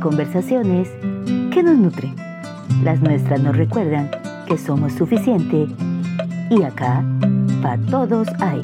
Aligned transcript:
conversaciones 0.00 0.88
que 1.52 1.62
nos 1.62 1.76
nutren. 1.76 2.16
Las 2.82 3.00
nuestras 3.00 3.42
nos 3.42 3.56
recuerdan 3.56 4.10
que 4.48 4.56
somos 4.58 4.94
suficiente 4.94 5.68
y 6.50 6.62
acá 6.62 7.04
para 7.62 7.80
todos 7.86 8.26
hay. 8.40 8.60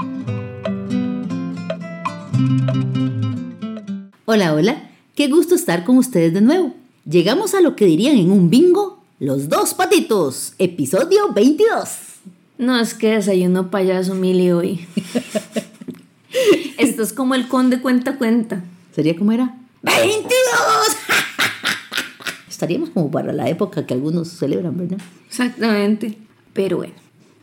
Hola, 4.25 4.55
hola, 4.55 4.91
qué 5.15 5.29
gusto 5.29 5.55
estar 5.55 5.85
con 5.85 5.99
ustedes 5.99 6.35
de 6.35 6.41
nuevo. 6.41 6.75
Llegamos 7.09 7.55
a 7.55 7.61
lo 7.61 7.77
que 7.77 7.85
dirían 7.87 8.17
en 8.17 8.33
un 8.33 8.51
bingo, 8.51 9.03
los 9.21 9.49
dos 9.49 9.75
patitos, 9.75 10.55
episodio 10.59 11.33
22. 11.33 11.89
No, 12.59 12.81
es 12.81 12.95
que 12.95 13.11
desayuno 13.11 13.71
payaso 13.71 14.15
Mili 14.15 14.51
hoy. 14.51 14.87
Esto 16.79 17.03
es 17.03 17.13
como 17.13 17.35
el 17.35 17.49
conde 17.49 17.81
cuenta 17.81 18.17
cuenta. 18.17 18.65
¿Sería 18.95 19.17
como 19.17 19.33
era? 19.33 19.55
¡22! 19.83 20.66
Estaríamos 22.57 22.89
como 22.89 23.11
para 23.11 23.35
la 23.35 23.51
época 23.51 23.85
que 23.85 23.93
algunos 23.93 24.29
celebran, 24.29 24.79
¿verdad? 24.79 24.97
Exactamente. 25.29 26.17
Pero 26.55 26.79
bueno, 26.79 26.95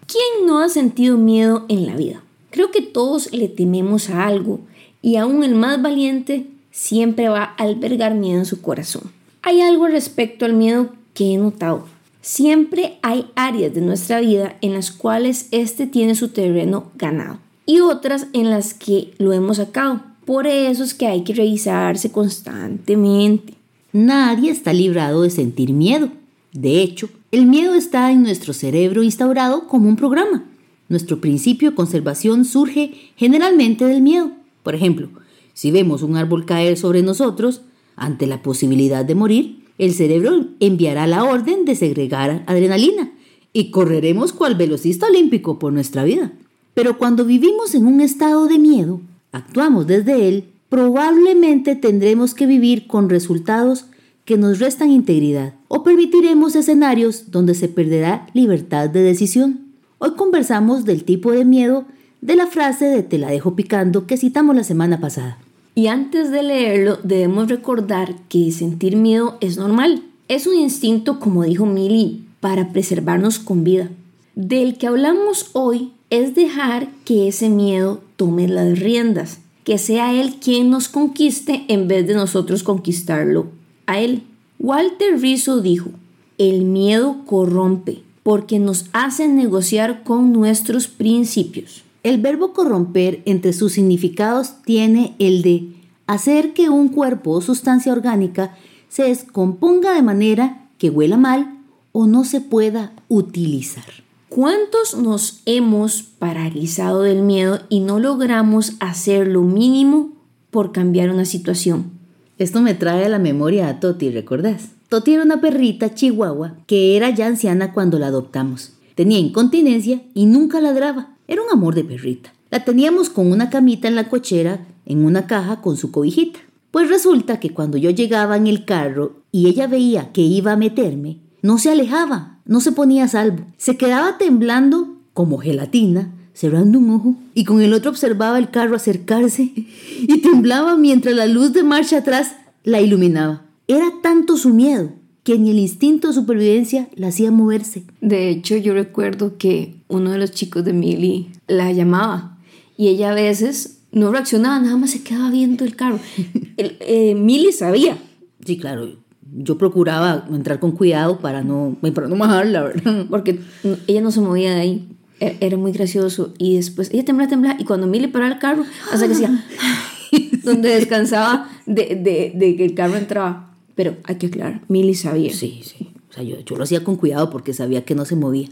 ¿quién 0.08 0.48
no 0.48 0.58
ha 0.58 0.70
sentido 0.70 1.20
miedo 1.20 1.66
en 1.70 1.85
la 1.85 1.95
vida? 1.95 2.23
Creo 2.49 2.71
que 2.71 2.81
todos 2.81 3.31
le 3.31 3.48
tememos 3.48 4.09
a 4.09 4.26
algo 4.26 4.62
y 5.04 5.18
aún 5.18 5.44
el 5.44 5.54
más 5.54 5.80
valiente 5.80 6.48
siempre 6.71 7.30
va 7.30 7.44
a 7.44 7.63
albergar 7.63 8.16
miedo 8.16 8.40
en 8.40 8.48
su 8.48 8.59
corazón. 8.59 9.04
Hay 9.44 9.62
algo 9.62 9.88
respecto 9.88 10.45
al 10.45 10.54
miedo 10.54 10.90
que 11.13 11.35
he 11.35 11.38
notado. 11.38 11.85
Siempre 12.21 12.98
hay 13.04 13.27
áreas 13.35 13.71
de 13.71 13.82
nuestra 13.82 14.20
vida 14.20 14.55
en 14.62 14.73
las 14.73 14.90
cuales 14.90 15.48
este 15.52 15.85
tiene 15.85 16.16
su 16.16 16.30
terreno 16.30 16.91
ganado 16.95 17.38
y 17.68 17.82
otras 17.82 18.26
en 18.34 18.49
las 18.49 18.73
que 18.73 19.13
lo 19.20 19.32
hemos 19.32 19.57
sacado. 19.57 20.02
Por 20.26 20.48
eso 20.48 20.84
es 20.84 20.95
que 20.95 21.05
hay 21.05 21.23
que 21.23 21.35
revisarse 21.35 22.12
constantemente. 22.12 23.54
Nadie 23.94 24.49
está 24.49 24.74
librado 24.74 25.22
de 25.22 25.30
sentir 25.30 25.72
miedo. 25.72 26.10
De 26.52 26.82
hecho, 26.82 27.10
el 27.32 27.46
miedo 27.46 27.76
está 27.76 28.12
en 28.12 28.24
nuestro 28.24 28.52
cerebro 28.52 29.04
instaurado 29.04 29.68
como 29.68 29.88
un 29.88 29.96
programa. 29.96 30.46
Nuestro 30.90 31.22
principio 31.22 31.70
de 31.70 31.76
conservación 31.76 32.44
surge 32.44 33.12
generalmente 33.16 33.85
del 33.85 34.02
miedo. 34.02 34.32
Por 34.63 34.74
ejemplo, 34.74 35.10
si 35.54 35.70
vemos 35.70 36.02
un 36.02 36.18
árbol 36.18 36.46
caer 36.46 36.76
sobre 36.76 37.04
nosotros, 37.04 37.62
ante 37.96 38.26
la 38.26 38.41
posibilidad 38.41 39.05
de 39.05 39.13
morir, 39.13 39.63
el 39.77 39.94
cerebro 39.94 40.48
enviará 40.60 41.05
la 41.05 41.24
orden 41.24 41.63
de 41.63 41.76
segregar 41.76 42.44
adrenalina 42.48 43.12
y 43.54 43.70
correremos 43.70 44.34
cual 44.34 44.55
velocista 44.55 45.05
olímpico 45.05 45.60
por 45.60 45.72
nuestra 45.72 46.04
vida. 46.04 46.34
Pero 46.74 46.98
cuando 46.98 47.26
vivimos 47.26 47.76
en 47.76 47.85
un 47.85 48.02
estado 48.02 48.48
de 48.48 48.57
miedo, 48.57 49.02
actuamos 49.32 49.85
desde 49.85 50.28
él, 50.28 50.52
probablemente 50.74 51.76
tendremos 51.76 52.34
que 52.34 52.48
vivir 52.48 52.88
con 52.88 53.07
resultados 53.07 53.85
que 54.26 54.40
nos 54.40 54.57
restan 54.57 54.90
integridad 54.90 55.54
o 55.68 55.84
permitiremos 55.84 56.55
escenarios 56.55 57.29
donde 57.29 57.54
se 57.54 57.68
perderá 57.68 58.26
libertad 58.34 58.90
de 58.90 59.04
decisión. 59.04 59.68
Hoy 59.99 60.16
conversamos 60.16 60.84
del 60.84 61.04
tipo 61.04 61.32
de 61.32 61.46
miedo 61.46 61.85
de 62.21 62.35
la 62.35 62.48
frase 62.48 62.85
de 62.85 63.04
te 63.04 63.20
la 63.20 63.29
dejo 63.29 63.55
picando 63.55 64.07
que 64.07 64.18
citamos 64.18 64.56
la 64.56 64.63
semana 64.63 65.00
pasada. 65.00 65.38
Y 65.75 65.85
antes 65.85 66.31
de 66.31 66.41
leerlo, 66.41 66.97
debemos 67.03 67.50
recordar 67.50 68.16
que 68.28 68.51
sentir 68.51 68.96
miedo 68.96 69.38
es 69.41 69.59
normal. 69.59 70.01
Es 70.28 70.47
un 70.47 70.56
instinto, 70.56 71.19
como 71.19 71.44
dijo 71.44 71.68
Milly, 71.68 72.25
para 72.40 72.69
preservarnos 72.69 73.38
con 73.38 73.63
vida. 73.63 73.91
Del 74.34 74.79
que 74.79 74.88
hablamos 74.88 75.51
hoy 75.53 75.91
es 76.09 76.34
dejar 76.34 76.88
que 77.06 77.28
ese 77.28 77.50
miedo 77.50 78.01
tome 78.16 78.47
las 78.47 78.79
riendas, 78.79 79.43
que 79.64 79.78
sea 79.78 80.14
él 80.14 80.36
quien 80.42 80.69
nos 80.69 80.90
conquiste 80.90 81.66
en 81.68 81.88
vez 81.88 82.08
de 82.08 82.14
nosotros 82.14 82.64
conquistarlo 82.64 83.47
a 83.86 84.00
él. 84.00 84.24
Walter 84.59 85.19
Rizzo 85.19 85.62
dijo, 85.62 85.90
el 86.38 86.66
miedo 86.66 87.18
corrompe 87.25 88.03
porque 88.23 88.59
nos 88.59 88.85
hace 88.94 89.28
negociar 89.28 90.03
con 90.03 90.31
nuestros 90.31 90.88
principios. 90.88 91.84
El 92.03 92.19
verbo 92.22 92.53
corromper 92.53 93.22
entre 93.25 93.53
sus 93.53 93.73
significados 93.73 94.56
tiene 94.66 95.16
el 95.19 95.41
de 95.41 95.68
hacer 96.07 96.53
que 96.53 96.69
un 96.69 96.90
cuerpo 96.90 97.31
o 97.31 97.41
sustancia 97.41 97.91
orgánica 97.91 98.56
se 98.90 99.03
descomponga 99.03 99.94
de 99.94 100.02
manera 100.02 100.68
que 100.78 100.90
huela 100.90 101.18
mal 101.18 101.59
o 101.91 102.07
no 102.07 102.25
se 102.25 102.41
pueda 102.41 102.91
utilizar. 103.07 104.03
¿Cuántos 104.35 104.97
nos 104.97 105.41
hemos 105.45 106.01
paralizado 106.01 107.03
del 107.03 107.21
miedo 107.21 107.59
y 107.69 107.81
no 107.81 107.99
logramos 107.99 108.73
hacer 108.79 109.27
lo 109.27 109.44
mínimo 109.44 110.09
por 110.49 110.71
cambiar 110.71 111.11
una 111.11 111.25
situación? 111.25 111.91
Esto 112.39 112.59
me 112.59 112.73
trae 112.73 113.05
a 113.05 113.09
la 113.09 113.19
memoria 113.19 113.67
a 113.67 113.79
Toti, 113.79 114.09
¿recordás? 114.09 114.72
Toti 114.89 115.13
era 115.13 115.22
una 115.22 115.39
perrita 115.39 115.93
chihuahua 115.93 116.55
que 116.66 116.97
era 116.97 117.11
ya 117.11 117.27
anciana 117.27 117.73
cuando 117.73 117.99
la 117.99 118.07
adoptamos. 118.07 118.73
Tenía 118.95 119.19
incontinencia 119.19 120.01
y 120.16 120.25
nunca 120.25 120.59
ladraba. 120.59 121.16
Era 121.27 121.43
un 121.43 121.51
amor 121.51 121.75
de 121.75 121.83
perrita. 121.83 122.33
La 122.49 122.66
teníamos 122.66 123.11
con 123.11 123.31
una 123.31 123.51
camita 123.51 123.88
en 123.88 123.93
la 123.93 124.09
cochera, 124.09 124.66
en 124.88 125.05
una 125.05 125.27
caja 125.27 125.61
con 125.61 125.77
su 125.77 125.91
cobijita. 125.91 126.39
Pues 126.72 126.89
resulta 126.89 127.39
que 127.39 127.51
cuando 127.51 127.77
yo 127.77 127.91
llegaba 127.91 128.35
en 128.35 128.47
el 128.47 128.66
carro 128.66 129.17
y 129.31 129.47
ella 129.47 129.67
veía 129.67 130.11
que 130.11 130.22
iba 130.22 130.53
a 130.53 130.57
meterme, 130.57 131.19
no 131.43 131.59
se 131.59 131.69
alejaba, 131.69 132.32
no 132.45 132.59
se 132.59 132.71
ponía 132.71 133.05
a 133.05 133.07
salvo. 133.07 133.45
Se 133.57 133.77
quedaba 133.77 134.17
temblando 134.17 134.97
como 135.13 135.37
gelatina, 135.37 136.11
cerrando 136.33 136.79
un 136.79 136.89
ojo, 136.89 137.15
y 137.33 137.43
con 137.45 137.61
el 137.61 137.73
otro 137.73 137.91
observaba 137.91 138.37
el 138.37 138.49
carro 138.49 138.75
acercarse 138.75 139.51
y 139.99 140.21
temblaba 140.21 140.75
mientras 140.75 141.15
la 141.15 141.25
luz 141.25 141.53
de 141.53 141.63
marcha 141.63 141.99
atrás 141.99 142.35
la 142.63 142.81
iluminaba. 142.81 143.45
Era 143.67 143.85
tanto 144.01 144.37
su 144.37 144.49
miedo 144.53 144.91
que 145.23 145.39
ni 145.39 145.51
el 145.51 145.59
instinto 145.59 146.09
de 146.09 146.13
supervivencia 146.13 146.89
la 146.95 147.07
hacía 147.07 147.31
moverse. 147.31 147.83
De 148.01 148.29
hecho, 148.29 148.57
yo 148.57 148.73
recuerdo 148.73 149.37
que 149.37 149.75
uno 149.87 150.11
de 150.11 150.17
los 150.17 150.31
chicos 150.31 150.65
de 150.65 150.73
Milly 150.73 151.29
la 151.47 151.71
llamaba 151.71 152.37
y 152.77 152.89
ella 152.89 153.11
a 153.11 153.15
veces 153.15 153.79
no 153.91 154.11
reaccionaba, 154.11 154.59
nada 154.59 154.75
más 154.75 154.91
se 154.91 155.03
quedaba 155.03 155.29
viendo 155.31 155.63
el 155.63 155.75
carro. 155.75 155.99
el, 156.57 156.77
eh, 156.81 157.15
Milly 157.15 157.51
sabía. 157.53 157.97
Sí, 158.45 158.57
claro. 158.57 158.97
Yo 159.35 159.57
procuraba 159.57 160.25
entrar 160.31 160.59
con 160.59 160.71
cuidado 160.71 161.19
para 161.19 161.44
no, 161.44 161.75
para 161.94 162.07
no 162.07 162.16
majarla, 162.16 162.63
¿verdad? 162.63 163.05
Porque 163.09 163.39
ella 163.88 164.01
no 164.01 164.11
se 164.11 164.21
movía 164.21 164.53
de 164.53 164.61
ahí. 164.61 164.88
E, 165.19 165.38
era 165.39 165.57
muy 165.57 165.71
gracioso. 165.71 166.33
Y 166.38 166.55
después 166.55 166.91
ella 166.91 167.05
temblaba, 167.05 167.29
temblaba. 167.29 167.59
Y 167.59 167.66
cuando 167.66 167.88
Milly 167.88 168.07
paraba 168.07 168.33
el 168.33 168.39
carro, 168.39 168.63
hasta 168.91 169.07
que 169.07 169.13
decía, 169.13 169.45
donde 170.43 170.69
descansaba 170.69 171.49
de, 171.66 171.95
de, 171.95 172.33
de 172.35 172.55
que 172.55 172.66
el 172.66 172.75
carro 172.75 172.95
entraba. 172.95 173.55
Pero 173.75 173.97
hay 174.03 174.16
que 174.16 174.27
aclarar, 174.27 174.61
Milly 174.67 174.93
sabía. 174.93 175.33
Sí, 175.33 175.61
sí. 175.63 175.89
O 176.09 176.13
sea, 176.13 176.23
yo, 176.23 176.39
yo 176.41 176.55
lo 176.55 176.63
hacía 176.63 176.83
con 176.83 176.95
cuidado 176.95 177.29
porque 177.29 177.53
sabía 177.53 177.85
que 177.85 177.95
no 177.95 178.05
se 178.05 178.16
movía. 178.16 178.49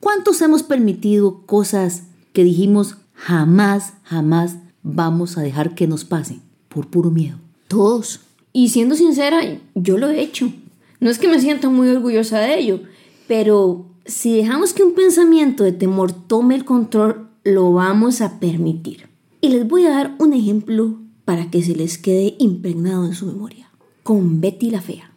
¿Cuántos 0.00 0.40
hemos 0.42 0.62
permitido 0.62 1.46
cosas 1.46 2.04
que 2.32 2.44
dijimos 2.44 2.96
jamás, 3.14 3.94
jamás 4.04 4.58
vamos 4.82 5.38
a 5.38 5.42
dejar 5.42 5.74
que 5.74 5.86
nos 5.86 6.04
pasen 6.04 6.42
por 6.68 6.88
puro 6.88 7.10
miedo? 7.10 7.38
Todos. 7.66 8.20
Y 8.58 8.70
siendo 8.70 8.96
sincera, 8.96 9.40
yo 9.76 9.98
lo 9.98 10.08
he 10.08 10.20
hecho. 10.20 10.52
No 10.98 11.10
es 11.10 11.20
que 11.20 11.28
me 11.28 11.40
sienta 11.40 11.68
muy 11.68 11.90
orgullosa 11.90 12.40
de 12.40 12.58
ello, 12.58 12.80
pero 13.28 13.86
si 14.04 14.36
dejamos 14.36 14.72
que 14.72 14.82
un 14.82 14.94
pensamiento 14.94 15.62
de 15.62 15.70
temor 15.70 16.10
tome 16.10 16.56
el 16.56 16.64
control, 16.64 17.28
lo 17.44 17.72
vamos 17.72 18.20
a 18.20 18.40
permitir. 18.40 19.08
Y 19.40 19.50
les 19.50 19.68
voy 19.68 19.86
a 19.86 19.90
dar 19.90 20.16
un 20.18 20.32
ejemplo 20.32 20.96
para 21.24 21.52
que 21.52 21.62
se 21.62 21.76
les 21.76 21.98
quede 21.98 22.34
impregnado 22.40 23.06
en 23.06 23.14
su 23.14 23.26
memoria 23.26 23.70
con 24.02 24.40
Betty 24.40 24.72
la 24.72 24.80
Fea. 24.80 25.08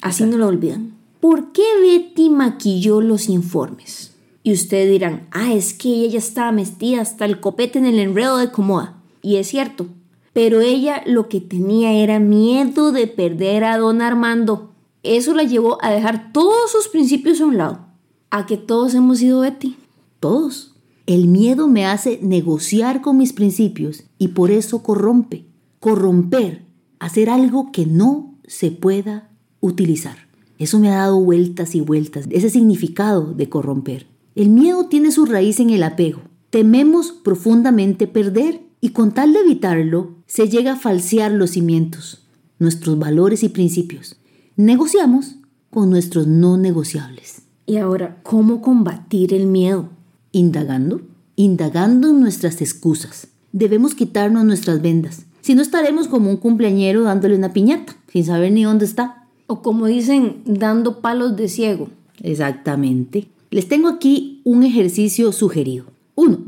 Así 0.00 0.24
no 0.24 0.36
lo 0.36 0.48
olvidan. 0.48 0.94
¿Por 1.20 1.52
qué 1.52 1.62
Betty 1.80 2.30
maquilló 2.30 3.00
los 3.00 3.28
informes? 3.28 4.16
Y 4.42 4.52
ustedes 4.52 4.90
dirán, 4.90 5.28
ah, 5.30 5.52
es 5.52 5.72
que 5.72 5.88
ella 5.88 6.18
estaba 6.18 6.50
metida 6.50 7.00
hasta 7.00 7.26
el 7.26 7.38
copete 7.38 7.78
en 7.78 7.86
el 7.86 8.00
enredo 8.00 8.38
de 8.38 8.50
Comoda. 8.50 9.00
Y 9.22 9.36
es 9.36 9.46
cierto. 9.46 9.86
Pero 10.32 10.60
ella 10.60 11.02
lo 11.06 11.28
que 11.28 11.40
tenía 11.40 11.92
era 11.92 12.18
miedo 12.18 12.92
de 12.92 13.06
perder 13.06 13.64
a 13.64 13.78
don 13.78 14.02
Armando. 14.02 14.72
Eso 15.02 15.34
la 15.34 15.44
llevó 15.44 15.78
a 15.82 15.90
dejar 15.90 16.32
todos 16.32 16.70
sus 16.70 16.88
principios 16.88 17.40
a 17.40 17.46
un 17.46 17.58
lado. 17.58 17.86
¿A 18.30 18.46
que 18.46 18.56
todos 18.56 18.94
hemos 18.94 19.18
sido 19.18 19.40
Betty? 19.40 19.76
Todos. 20.20 20.74
El 21.06 21.28
miedo 21.28 21.68
me 21.68 21.86
hace 21.86 22.18
negociar 22.22 23.00
con 23.00 23.16
mis 23.16 23.32
principios 23.32 24.04
y 24.18 24.28
por 24.28 24.50
eso 24.50 24.82
corrompe. 24.82 25.46
Corromper, 25.80 26.66
hacer 26.98 27.30
algo 27.30 27.72
que 27.72 27.86
no 27.86 28.34
se 28.46 28.70
pueda 28.70 29.30
utilizar. 29.60 30.28
Eso 30.58 30.78
me 30.78 30.90
ha 30.90 30.96
dado 30.96 31.20
vueltas 31.20 31.74
y 31.74 31.80
vueltas, 31.80 32.26
ese 32.30 32.50
significado 32.50 33.32
de 33.32 33.48
corromper. 33.48 34.06
El 34.34 34.50
miedo 34.50 34.86
tiene 34.86 35.12
su 35.12 35.24
raíz 35.24 35.60
en 35.60 35.70
el 35.70 35.82
apego. 35.82 36.20
Tememos 36.50 37.12
profundamente 37.12 38.06
perder 38.06 38.62
y 38.80 38.90
con 38.90 39.12
tal 39.12 39.32
de 39.32 39.40
evitarlo, 39.40 40.17
se 40.28 40.48
llega 40.48 40.74
a 40.74 40.76
falsear 40.76 41.32
los 41.32 41.50
cimientos, 41.50 42.22
nuestros 42.60 42.96
valores 42.96 43.42
y 43.42 43.48
principios. 43.48 44.16
Negociamos 44.54 45.34
con 45.70 45.90
nuestros 45.90 46.28
no 46.28 46.56
negociables. 46.56 47.42
Y 47.66 47.78
ahora, 47.78 48.20
¿cómo 48.22 48.62
combatir 48.62 49.34
el 49.34 49.46
miedo? 49.46 49.88
Indagando, 50.30 51.00
indagando 51.34 52.10
en 52.10 52.20
nuestras 52.20 52.62
excusas. 52.62 53.28
Debemos 53.52 53.94
quitarnos 53.94 54.44
nuestras 54.44 54.80
vendas, 54.80 55.24
si 55.48 55.54
no 55.54 55.62
estaremos 55.62 56.08
como 56.08 56.28
un 56.28 56.36
cumpleañero 56.36 57.04
dándole 57.04 57.34
una 57.34 57.54
piñata, 57.54 57.96
sin 58.12 58.22
saber 58.22 58.52
ni 58.52 58.64
dónde 58.64 58.84
está. 58.84 59.26
O 59.46 59.62
como 59.62 59.86
dicen, 59.86 60.42
dando 60.44 61.00
palos 61.00 61.36
de 61.36 61.48
ciego. 61.48 61.88
Exactamente. 62.22 63.28
Les 63.50 63.66
tengo 63.66 63.88
aquí 63.88 64.42
un 64.44 64.62
ejercicio 64.62 65.32
sugerido. 65.32 65.86
1. 66.16 66.38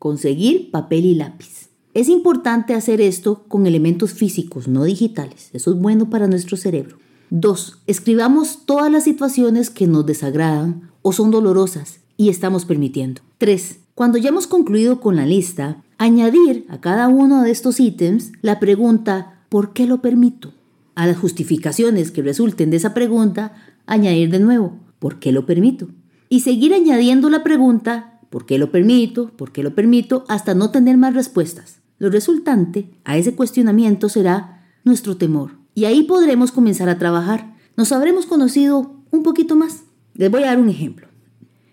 Conseguir 0.00 0.72
papel 0.72 1.04
y 1.04 1.14
lápiz. 1.14 1.69
Es 1.92 2.08
importante 2.08 2.74
hacer 2.74 3.00
esto 3.00 3.42
con 3.48 3.66
elementos 3.66 4.12
físicos, 4.12 4.68
no 4.68 4.84
digitales. 4.84 5.50
Eso 5.52 5.72
es 5.72 5.78
bueno 5.78 6.08
para 6.08 6.28
nuestro 6.28 6.56
cerebro. 6.56 6.98
2. 7.30 7.78
Escribamos 7.88 8.64
todas 8.64 8.92
las 8.92 9.02
situaciones 9.02 9.70
que 9.70 9.88
nos 9.88 10.06
desagradan 10.06 10.90
o 11.02 11.12
son 11.12 11.32
dolorosas 11.32 11.98
y 12.16 12.28
estamos 12.28 12.64
permitiendo. 12.64 13.22
3. 13.38 13.80
Cuando 13.96 14.18
ya 14.18 14.28
hemos 14.28 14.46
concluido 14.46 15.00
con 15.00 15.16
la 15.16 15.26
lista, 15.26 15.82
añadir 15.98 16.64
a 16.68 16.80
cada 16.80 17.08
uno 17.08 17.42
de 17.42 17.50
estos 17.50 17.80
ítems 17.80 18.30
la 18.40 18.60
pregunta 18.60 19.44
¿por 19.48 19.72
qué 19.72 19.88
lo 19.88 20.00
permito? 20.00 20.52
A 20.94 21.08
las 21.08 21.18
justificaciones 21.18 22.12
que 22.12 22.22
resulten 22.22 22.70
de 22.70 22.76
esa 22.76 22.94
pregunta, 22.94 23.52
añadir 23.86 24.30
de 24.30 24.38
nuevo 24.38 24.78
¿por 25.00 25.18
qué 25.18 25.32
lo 25.32 25.44
permito? 25.44 25.88
Y 26.28 26.40
seguir 26.40 26.72
añadiendo 26.72 27.30
la 27.30 27.42
pregunta 27.42 28.20
¿por 28.30 28.46
qué 28.46 28.58
lo 28.58 28.70
permito? 28.70 29.30
¿por 29.36 29.50
qué 29.50 29.64
lo 29.64 29.74
permito? 29.74 30.24
hasta 30.28 30.54
no 30.54 30.70
tener 30.70 30.96
más 30.96 31.14
respuestas. 31.14 31.79
Lo 32.00 32.08
resultante 32.08 32.90
a 33.04 33.18
ese 33.18 33.34
cuestionamiento 33.34 34.08
será 34.08 34.64
nuestro 34.84 35.18
temor. 35.18 35.52
Y 35.74 35.84
ahí 35.84 36.02
podremos 36.02 36.50
comenzar 36.50 36.88
a 36.88 36.98
trabajar. 36.98 37.54
Nos 37.76 37.92
habremos 37.92 38.24
conocido 38.24 38.96
un 39.10 39.22
poquito 39.22 39.54
más. 39.54 39.84
Les 40.14 40.30
voy 40.30 40.42
a 40.42 40.46
dar 40.46 40.58
un 40.58 40.70
ejemplo. 40.70 41.06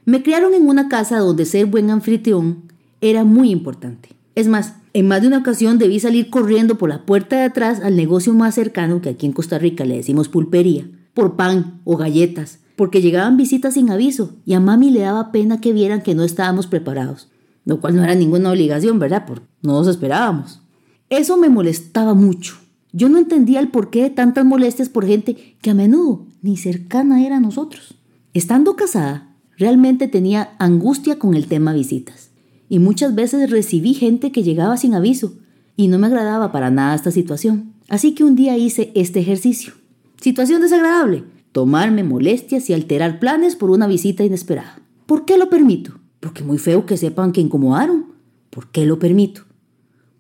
Me 0.04 0.22
criaron 0.24 0.54
en 0.54 0.68
una 0.68 0.90
casa 0.90 1.20
donde 1.20 1.46
ser 1.46 1.66
buen 1.68 1.90
anfitrión 1.90 2.64
era 3.00 3.24
muy 3.24 3.52
importante. 3.52 4.10
Es 4.36 4.50
más, 4.50 4.74
en 4.92 5.08
más 5.08 5.22
de 5.22 5.30
una 5.30 5.38
ocasión 5.38 5.78
debí 5.78 6.02
salir 6.02 6.30
corriendo 6.30 6.78
por 6.78 6.90
la 6.90 7.06
puerta 7.06 7.38
de 7.38 7.44
atrás 7.44 7.80
al 7.80 7.96
negocio 7.96 8.34
más 8.34 8.54
cercano, 8.54 9.02
que 9.02 9.10
aquí 9.10 9.26
en 9.26 9.32
Costa 9.32 9.58
Rica 9.58 9.86
le 9.86 9.96
decimos 9.96 10.28
pulpería, 10.28 10.90
por 11.14 11.38
pan 11.38 11.80
o 11.86 11.96
galletas, 11.96 12.60
porque 12.76 13.02
llegaban 13.02 13.38
visitas 13.38 13.76
sin 13.76 13.90
aviso 13.90 14.36
y 14.46 14.56
a 14.56 14.60
mami 14.60 14.92
le 14.92 15.00
daba 15.00 15.32
pena 15.32 15.62
que 15.62 15.72
vieran 15.72 16.02
que 16.02 16.16
no 16.16 16.24
estábamos 16.24 16.68
preparados, 16.68 17.30
lo 17.68 17.80
cual 17.80 17.96
no 17.96 18.04
era 18.04 18.16
ninguna 18.16 18.50
obligación, 18.50 18.98
¿verdad? 18.98 19.26
Porque 19.28 19.46
no 19.62 19.74
nos 19.74 19.88
esperábamos. 19.88 20.62
Eso 21.10 21.38
me 21.38 21.50
molestaba 21.50 22.16
mucho. 22.16 22.56
Yo 22.94 23.10
no 23.10 23.20
entendía 23.20 23.60
el 23.60 23.70
porqué 23.70 24.02
de 24.02 24.10
tantas 24.10 24.44
molestias 24.46 24.90
por 24.90 25.06
gente 25.06 25.58
que 25.62 25.70
a 25.70 25.76
menudo 25.76 26.26
ni 26.42 26.58
cercana 26.58 27.24
era 27.24 27.38
a 27.38 27.42
nosotros. 27.42 27.94
Estando 28.34 28.76
casada, 28.76 29.28
Realmente 29.58 30.08
tenía 30.08 30.52
angustia 30.60 31.18
con 31.18 31.34
el 31.34 31.48
tema 31.48 31.74
visitas. 31.74 32.30
Y 32.70 32.78
muchas 32.80 33.16
veces 33.16 33.50
recibí 33.50 33.96
gente 33.96 34.32
que 34.32 34.44
llegaba 34.44 34.78
sin 34.78 34.94
aviso 34.94 35.34
y 35.76 35.88
no 35.88 35.98
me 35.98 36.08
agradaba 36.08 36.52
para 36.52 36.70
nada 36.70 36.96
esta 36.96 37.12
situación. 37.12 37.74
Así 37.90 38.14
que 38.14 38.24
un 38.24 38.36
día 38.36 38.58
hice 38.58 38.92
este 38.94 39.20
ejercicio. 39.20 39.74
Situación 40.22 40.62
desagradable. 40.62 41.24
Tomarme 41.54 42.04
molestias 42.04 42.70
y 42.70 42.74
alterar 42.74 43.20
planes 43.20 43.56
por 43.56 43.72
una 43.72 43.88
visita 43.88 44.24
inesperada. 44.24 44.80
¿Por 45.08 45.26
qué 45.26 45.38
lo 45.38 45.50
permito? 45.50 45.94
Porque 46.20 46.44
muy 46.44 46.58
feo 46.58 46.86
que 46.86 46.98
sepan 46.98 47.32
que 47.32 47.42
incomodaron. 47.42 48.06
¿Por 48.50 48.68
qué 48.68 48.86
lo 48.86 49.00
permito? 49.00 49.44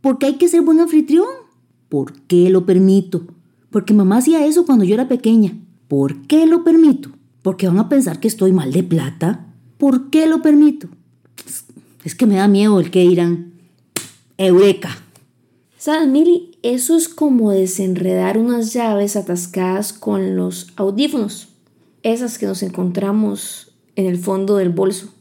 Porque 0.01 0.27
hay 0.27 0.35
que 0.35 0.47
ser 0.47 0.61
buen 0.61 0.79
anfitrión. 0.79 1.27
¿Por 1.89 2.13
qué 2.27 2.49
lo 2.49 2.65
permito? 2.65 3.23
Porque 3.69 3.93
mamá 3.93 4.17
hacía 4.17 4.45
eso 4.45 4.65
cuando 4.65 4.85
yo 4.85 4.93
era 4.93 5.07
pequeña. 5.07 5.57
¿Por 5.87 6.21
qué 6.27 6.45
lo 6.45 6.63
permito? 6.63 7.11
¿Por 7.41 7.57
qué 7.57 7.67
van 7.67 7.79
a 7.79 7.89
pensar 7.89 8.19
que 8.19 8.27
estoy 8.27 8.51
mal 8.51 8.71
de 8.71 8.83
plata? 8.83 9.47
¿Por 9.77 10.09
qué 10.09 10.27
lo 10.27 10.41
permito? 10.41 10.87
Es 12.03 12.15
que 12.15 12.25
me 12.25 12.35
da 12.35 12.47
miedo 12.47 12.79
el 12.79 12.91
que 12.91 13.07
dirán. 13.07 13.53
Eureka. 14.37 14.89
¿Sabes, 15.77 16.07
Mili? 16.07 16.57
Eso 16.63 16.97
es 16.97 17.07
como 17.07 17.51
desenredar 17.51 18.37
unas 18.37 18.73
llaves 18.73 19.15
atascadas 19.15 19.93
con 19.93 20.35
los 20.35 20.67
audífonos. 20.75 21.49
Esas 22.03 22.37
que 22.37 22.45
nos 22.45 22.63
encontramos 22.63 23.73
en 23.95 24.05
el 24.05 24.17
fondo 24.17 24.57
del 24.57 24.69
bolso. 24.69 25.13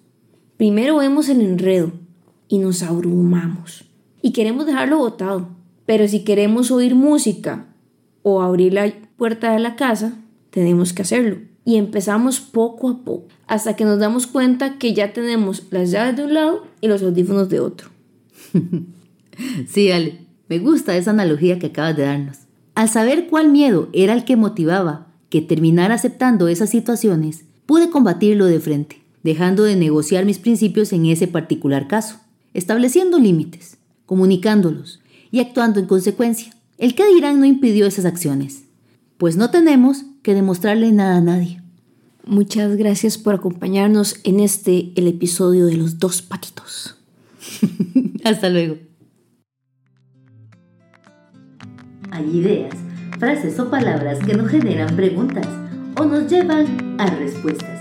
Primero 0.56 0.97
vemos 0.97 1.29
el 1.29 1.41
enredo 1.41 1.93
y 2.49 2.58
nos 2.58 2.82
abrumamos. 2.82 3.85
Y 4.23 4.32
queremos 4.32 4.67
dejarlo 4.67 4.99
botado. 4.99 5.49
Pero 5.85 6.08
si 6.08 6.25
queremos 6.25 6.70
oír 6.70 6.94
música 6.94 7.67
o 8.23 8.43
abrir 8.43 8.73
la 8.73 8.93
puerta 9.17 9.53
de 9.53 9.61
la 9.61 9.76
casa, 9.76 10.14
tenemos 10.50 10.93
que 10.93 11.03
hacerlo 11.03 11.38
y 11.67 11.76
empezamos 11.76 12.41
poco 12.41 12.88
a 12.88 12.99
poco 13.05 13.26
hasta 13.47 13.76
que 13.76 13.85
nos 13.85 13.99
damos 13.99 14.26
cuenta 14.26 14.79
que 14.79 14.94
ya 14.94 15.12
tenemos 15.12 15.64
las 15.70 15.91
llaves 15.91 16.17
de 16.17 16.25
un 16.25 16.35
lado 16.35 16.67
y 16.81 16.88
los 16.88 17.03
audífonos 17.03 17.49
de 17.49 17.61
otro. 17.61 17.91
sí, 19.69 19.91
Ale, 19.91 20.20
me 20.49 20.58
gusta 20.61 20.97
esa 20.97 21.11
analogía 21.11 21.58
que 21.58 21.67
acabas 21.67 21.97
de 21.97 22.05
darnos. 22.05 22.38
Al 22.75 22.88
saber 22.88 23.26
cuál 23.29 23.50
miedo 23.50 23.88
era 23.93 24.12
el 24.12 24.25
que 24.25 24.37
motivaba 24.37 25.08
que 25.29 25.43
terminara 25.43 25.94
aceptando 25.94 26.49
esas 26.49 26.70
situaciones, 26.70 27.44
pude 27.67 27.91
combatirlo 27.91 28.47
de 28.47 28.61
frente, 28.61 29.03
dejando 29.26 29.64
de 29.64 29.76
negociar 29.76 30.25
mis 30.25 30.38
principios 30.38 30.93
en 30.93 31.05
ese 31.05 31.26
particular 31.26 31.88
caso, 31.88 32.20
estableciendo 32.55 33.19
límites, 33.19 33.76
comunicándolos 34.06 35.00
y 35.31 35.40
actuando 35.40 35.81
en 35.81 35.87
consecuencia. 35.87 36.55
El 36.78 36.94
que 36.94 37.06
dirán 37.06 37.40
no 37.40 37.44
impidió 37.44 37.87
esas 37.87 38.05
acciones, 38.05 38.62
pues 39.19 39.37
no 39.37 39.50
tenemos 39.50 40.05
que 40.23 40.32
demostrarle 40.32 40.93
nada 40.93 41.17
a 41.17 41.20
nadie. 41.20 41.61
Muchas 42.25 42.76
gracias 42.76 43.19
por 43.19 43.34
acompañarnos 43.34 44.17
en 44.23 44.40
este, 44.40 44.93
el 44.94 45.08
episodio 45.08 45.67
de 45.67 45.76
los 45.76 45.99
dos 45.99 46.22
patitos. 46.22 46.96
Hasta 48.25 48.49
luego. 48.49 48.76
Hay 52.12 52.25
ideas, 52.37 52.75
frases 53.19 53.58
o 53.58 53.69
palabras 53.70 54.20
que 54.25 54.34
nos 54.34 54.49
generan 54.50 54.94
preguntas 54.94 55.46
o 55.99 56.05
nos 56.05 56.31
llevan 56.31 56.96
a 56.99 57.06
respuestas, 57.06 57.75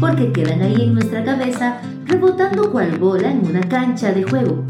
porque 0.00 0.32
quedan 0.32 0.62
ahí 0.62 0.82
en 0.82 0.94
nuestra 0.94 1.22
cabeza 1.22 1.82
rebotando 2.06 2.72
cual 2.72 2.98
bola 2.98 3.30
en 3.30 3.46
una 3.46 3.60
cancha 3.68 4.12
de 4.12 4.22
juego. 4.22 4.66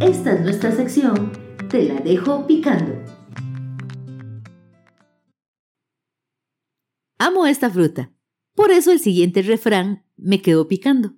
Esta 0.00 0.32
es 0.32 0.40
nuestra 0.42 0.70
sección, 0.70 1.32
te 1.68 1.82
la 1.88 2.00
dejo 2.00 2.46
picando. 2.46 2.94
Amo 7.18 7.46
esta 7.46 7.68
fruta. 7.68 8.12
Por 8.54 8.70
eso 8.70 8.92
el 8.92 9.00
siguiente 9.00 9.42
refrán 9.42 10.04
me 10.16 10.40
quedó 10.40 10.68
picando. 10.68 11.14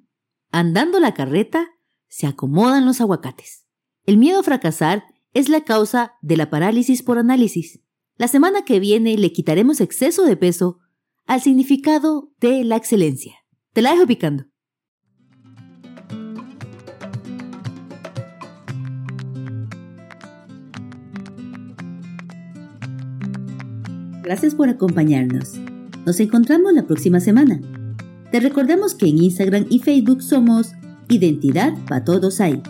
Andando 0.51 0.99
la 0.99 1.15
carreta, 1.15 1.69
se 2.09 2.27
acomodan 2.27 2.87
los 2.87 3.01
aguacates. 3.01 3.67
El 4.05 4.17
miedo 4.17 4.41
a 4.41 4.43
fracasar 4.43 5.05
es 5.35 5.49
la 5.49 5.63
causa 5.63 6.15
de 6.23 6.37
la 6.37 6.51
parálisis 6.51 7.03
por 7.03 7.19
análisis. 7.19 7.81
La 8.17 8.29
semana 8.29 8.65
que 8.65 8.81
viene 8.81 9.17
le 9.17 9.33
quitaremos 9.33 9.81
exceso 9.81 10.25
de 10.25 10.37
peso 10.37 10.81
al 11.27 11.41
significado 11.41 12.33
de 12.41 12.65
la 12.65 12.77
excelencia. 12.77 13.42
Te 13.73 13.81
la 13.81 13.93
dejo 13.93 14.07
picando. 14.07 14.45
Gracias 24.23 24.55
por 24.55 24.69
acompañarnos. 24.69 25.55
Nos 26.05 26.21
encontramos 26.21 26.73
la 26.75 26.87
próxima 26.87 27.21
semana. 27.21 27.61
Te 28.31 28.41
recordamos 28.41 28.95
que 28.95 29.09
en 29.09 29.23
Instagram 29.23 29.67
y 29.69 29.79
Facebook 29.79 30.23
somos 30.23 30.73
Identidad 31.09 31.75
para 31.87 32.05
Todos 32.05 32.41
Hay. 32.41 32.63